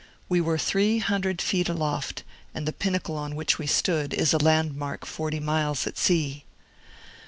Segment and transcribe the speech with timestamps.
[0.27, 2.23] We were three hundred feet aloft,
[2.55, 6.43] and the pinnacle on which we stood is a landmark forty miles at sea.